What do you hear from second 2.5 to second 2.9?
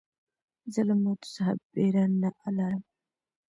لرم.